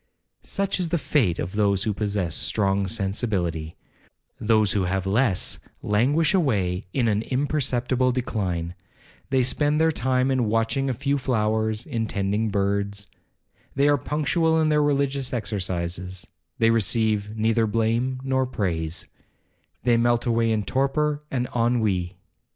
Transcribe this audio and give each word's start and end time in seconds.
'Such 0.41 0.79
is 0.79 0.89
the 0.89 0.97
fate 0.97 1.37
of 1.37 1.51
those 1.51 1.83
who 1.83 1.93
possess 1.93 2.33
strong 2.33 2.87
sensibility; 2.87 3.75
those 4.39 4.71
who 4.71 4.85
have 4.85 5.05
less 5.05 5.59
languish 5.83 6.33
away 6.33 6.85
in 6.91 7.07
an 7.07 7.21
imperceptible 7.21 8.11
decline. 8.11 8.73
They 9.29 9.43
spend 9.43 9.79
their 9.79 9.91
time 9.91 10.31
in 10.31 10.45
watching 10.49 10.89
a 10.89 10.95
few 10.95 11.19
flowers, 11.19 11.85
in 11.85 12.07
tending 12.07 12.49
birds. 12.49 13.09
They 13.75 13.87
are 13.87 13.95
punctual 13.99 14.59
in 14.59 14.69
their 14.69 14.81
religious 14.81 15.33
exercises, 15.33 16.25
they 16.57 16.71
receive 16.71 17.37
neither 17.37 17.67
blame 17.67 18.21
or 18.27 18.47
praise,—they 18.47 19.97
melt 19.97 20.25
away 20.25 20.51
in 20.51 20.63
torpor 20.63 21.21
and 21.29 21.47
ennui. 21.55 22.17